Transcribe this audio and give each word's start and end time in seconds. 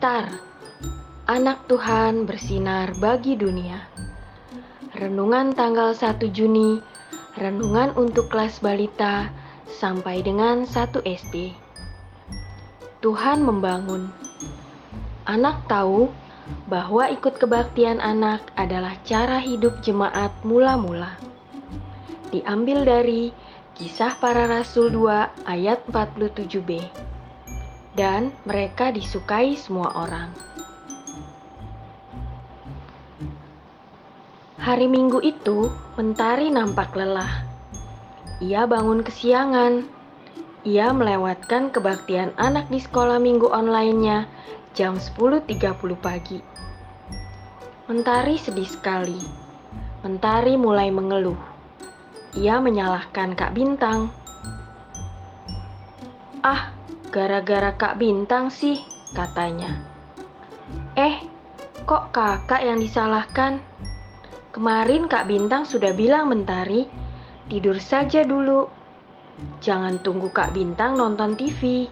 Star, 0.00 0.32
anak 1.28 1.68
Tuhan 1.68 2.24
bersinar 2.24 2.96
bagi 3.04 3.36
dunia. 3.36 3.84
Renungan 4.96 5.52
tanggal 5.52 5.92
1 5.92 6.24
Juni, 6.32 6.80
renungan 7.36 7.92
untuk 8.00 8.32
kelas 8.32 8.64
balita 8.64 9.28
sampai 9.68 10.24
dengan 10.24 10.64
1 10.64 11.04
SD. 11.04 11.52
Tuhan 13.04 13.44
membangun. 13.44 14.08
Anak 15.28 15.68
tahu 15.68 16.08
bahwa 16.64 17.04
ikut 17.12 17.36
kebaktian 17.36 18.00
anak 18.00 18.40
adalah 18.56 18.96
cara 19.04 19.36
hidup 19.36 19.84
jemaat 19.84 20.32
mula-mula. 20.48 21.20
Diambil 22.32 22.88
dari 22.88 23.36
Kisah 23.76 24.16
Para 24.16 24.48
Rasul 24.48 24.96
2 24.96 25.44
ayat 25.44 25.84
47b. 25.92 26.88
Dan 27.94 28.30
mereka 28.46 28.94
disukai 28.94 29.58
semua 29.58 29.90
orang. 29.98 30.30
Hari 34.60 34.86
Minggu 34.86 35.24
itu, 35.24 35.72
Mentari 35.96 36.52
nampak 36.52 36.92
lelah. 36.94 37.44
Ia 38.40 38.64
bangun 38.64 39.04
kesiangan. 39.04 39.84
Ia 40.64 40.92
melewatkan 40.92 41.72
kebaktian 41.72 42.32
anak 42.36 42.68
di 42.68 42.80
sekolah 42.80 43.20
minggu 43.20 43.48
online-nya 43.48 44.28
jam 44.72 44.96
10.30 44.96 45.44
pagi. 46.00 46.40
Mentari 47.90 48.36
sedih 48.40 48.68
sekali. 48.68 49.18
Mentari 50.00 50.56
mulai 50.56 50.88
mengeluh. 50.88 51.36
Ia 52.38 52.62
menyalahkan 52.64 53.36
Kak 53.36 53.52
Bintang. 53.52 54.08
Ah, 56.40 56.72
gara-gara 57.10 57.74
Kak 57.74 57.98
Bintang 57.98 58.54
sih, 58.54 58.78
katanya. 59.12 59.82
Eh, 60.94 61.18
kok 61.82 62.14
kakak 62.14 62.62
yang 62.62 62.78
disalahkan? 62.78 63.58
Kemarin 64.54 65.10
Kak 65.10 65.26
Bintang 65.26 65.66
sudah 65.66 65.90
bilang 65.90 66.30
Mentari, 66.30 66.86
tidur 67.50 67.82
saja 67.82 68.22
dulu. 68.22 68.70
Jangan 69.58 69.98
tunggu 70.02 70.30
Kak 70.30 70.54
Bintang 70.54 70.94
nonton 70.94 71.34
TV. 71.34 71.90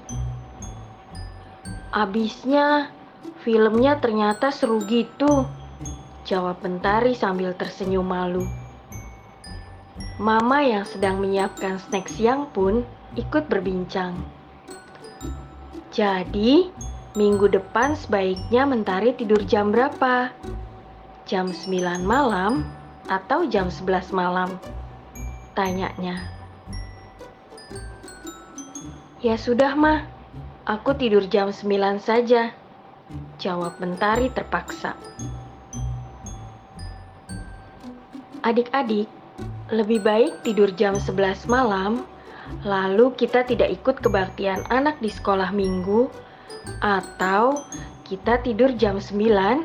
Abisnya, 1.90 2.94
filmnya 3.42 3.98
ternyata 3.98 4.54
seru 4.54 4.78
gitu. 4.86 5.46
Jawab 6.22 6.62
Mentari 6.62 7.18
sambil 7.18 7.58
tersenyum 7.58 8.06
malu. 8.06 8.46
Mama 10.18 10.62
yang 10.62 10.86
sedang 10.86 11.22
menyiapkan 11.22 11.78
snack 11.78 12.06
siang 12.10 12.50
pun 12.50 12.86
ikut 13.14 13.46
berbincang. 13.46 14.37
Jadi, 15.98 16.70
minggu 17.18 17.50
depan 17.50 17.98
sebaiknya 17.98 18.62
Mentari 18.62 19.18
tidur 19.18 19.42
jam 19.42 19.74
berapa? 19.74 20.30
Jam 21.26 21.50
9 21.50 22.06
malam 22.06 22.62
atau 23.10 23.42
jam 23.50 23.66
11 23.66 24.14
malam? 24.14 24.62
Tanyanya. 25.58 26.22
Ya 29.18 29.34
sudah, 29.34 29.74
mah. 29.74 30.06
Aku 30.70 30.94
tidur 30.94 31.26
jam 31.26 31.50
9 31.50 31.98
saja. 31.98 32.54
Jawab 33.42 33.82
Mentari 33.82 34.30
terpaksa. 34.30 34.94
Adik-adik, 38.46 39.10
lebih 39.74 39.98
baik 40.06 40.46
tidur 40.46 40.70
jam 40.78 40.94
11 40.94 41.50
malam, 41.50 42.06
lalu 42.62 43.14
kita 43.14 43.44
tidak 43.46 43.70
ikut 43.72 44.00
kebaktian 44.02 44.64
anak 44.68 44.98
di 44.98 45.10
sekolah 45.12 45.50
minggu, 45.54 46.10
atau 46.84 47.64
kita 48.04 48.40
tidur 48.44 48.72
jam 48.76 49.00
9 49.00 49.64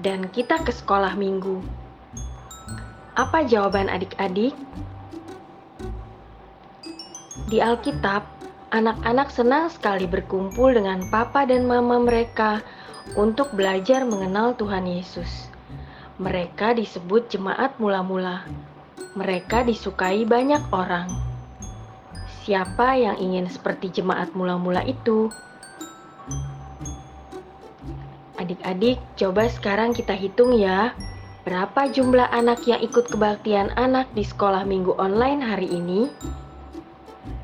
dan 0.00 0.28
kita 0.32 0.60
ke 0.64 0.72
sekolah 0.72 1.16
minggu. 1.16 1.60
Apa 3.16 3.44
jawaban 3.44 3.92
adik-adik? 3.92 4.56
Di 7.50 7.58
Alkitab, 7.58 8.24
anak-anak 8.70 9.28
senang 9.34 9.68
sekali 9.68 10.06
berkumpul 10.06 10.72
dengan 10.72 11.04
papa 11.10 11.44
dan 11.44 11.66
mama 11.66 11.98
mereka 11.98 12.62
untuk 13.18 13.52
belajar 13.52 14.06
mengenal 14.06 14.54
Tuhan 14.54 14.86
Yesus. 14.86 15.50
Mereka 16.22 16.78
disebut 16.78 17.32
jemaat 17.32 17.76
mula-mula 17.82 18.46
mereka 19.18 19.66
disukai 19.66 20.22
banyak 20.22 20.62
orang. 20.70 21.29
Siapa 22.40 22.96
yang 22.96 23.20
ingin 23.20 23.44
seperti 23.52 24.00
jemaat 24.00 24.32
mula-mula 24.32 24.80
itu? 24.88 25.28
Adik-adik, 28.40 28.96
coba 29.20 29.44
sekarang 29.52 29.92
kita 29.92 30.16
hitung 30.16 30.56
ya. 30.56 30.96
Berapa 31.44 31.92
jumlah 31.92 32.32
anak 32.32 32.64
yang 32.64 32.80
ikut 32.80 33.12
kebaktian 33.12 33.76
anak 33.76 34.08
di 34.16 34.24
sekolah 34.24 34.64
minggu 34.64 34.96
online 34.96 35.44
hari 35.44 35.68
ini? 35.68 36.08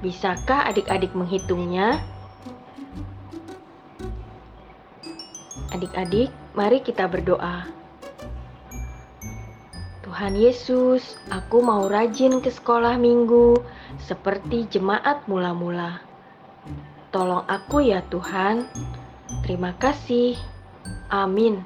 Bisakah 0.01 0.65
adik-adik 0.73 1.12
menghitungnya? 1.12 2.01
Adik-adik, 5.77 6.33
mari 6.56 6.81
kita 6.81 7.05
berdoa. 7.05 7.69
Tuhan 10.16 10.32
Yesus, 10.32 11.21
aku 11.28 11.60
mau 11.60 11.93
rajin 11.93 12.41
ke 12.41 12.49
sekolah 12.49 12.97
minggu 12.97 13.60
seperti 14.00 14.65
jemaat 14.72 15.28
mula-mula. 15.28 16.00
Tolong 17.12 17.44
aku 17.44 17.84
ya 17.84 18.00
Tuhan. 18.09 18.65
Terima 19.44 19.76
kasih. 19.76 20.41
Amin. 21.12 21.60